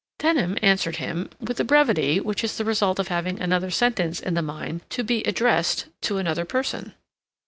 Denham 0.17 0.57
answered 0.63 0.95
him 0.95 1.29
with 1.39 1.57
the 1.57 1.63
brevity 1.63 2.19
which 2.19 2.43
is 2.43 2.57
the 2.57 2.65
result 2.65 2.97
of 2.97 3.09
having 3.09 3.39
another 3.39 3.69
sentence 3.69 4.19
in 4.19 4.33
the 4.33 4.41
mind 4.41 4.81
to 4.89 5.03
be 5.03 5.21
addressed 5.25 5.89
to 6.01 6.17
another 6.17 6.43
person. 6.43 6.95